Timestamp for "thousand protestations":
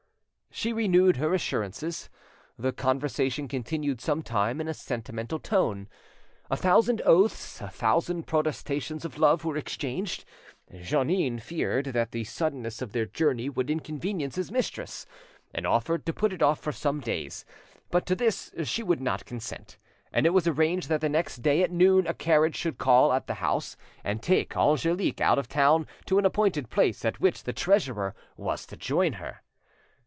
7.69-9.05